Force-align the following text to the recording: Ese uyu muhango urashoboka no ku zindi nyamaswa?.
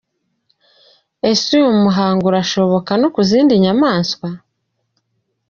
Ese 1.31 1.49
uyu 1.61 1.73
muhango 1.85 2.23
urashoboka 2.27 2.91
no 3.01 3.07
ku 3.13 3.21
zindi 3.29 3.53
nyamaswa?. 3.63 4.27